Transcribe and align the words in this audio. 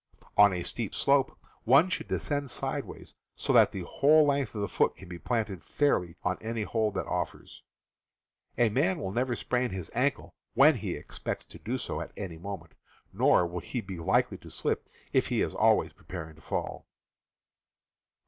On 0.35 0.51
a 0.51 0.63
steep 0.63 0.95
slope 0.95 1.37
one 1.63 1.87
should 1.91 2.07
descend 2.07 2.49
sideways, 2.49 3.13
so 3.35 3.53
that 3.53 3.71
the 3.71 3.83
whole 3.83 4.25
length 4.25 4.55
of 4.55 4.61
the 4.61 4.67
foot 4.67 4.95
can 4.95 5.07
be 5.07 5.19
planted 5.19 5.63
fairly 5.63 6.15
on 6.23 6.39
any 6.41 6.63
hold 6.63 6.95
that 6.95 7.05
offers. 7.05 7.61
A 8.57 8.69
man 8.69 8.97
will 8.99 9.11
never 9.11 9.35
sprain 9.35 9.69
his 9.69 9.91
ankle 9.93 10.33
when 10.55 10.77
he 10.77 10.95
expects 10.95 11.45
to 11.45 11.59
do 11.59 11.77
so 11.77 12.01
at 12.01 12.13
any 12.17 12.39
moment, 12.39 12.73
nor 13.13 13.45
will 13.45 13.59
he 13.59 13.79
be 13.79 13.99
likely 13.99 14.39
to 14.39 14.49
slip 14.49 14.87
if 15.13 15.27
he 15.27 15.41
is 15.41 15.53
always 15.53 15.93
prepared 15.93 16.37
to 16.37 16.41
fall. 16.41 16.87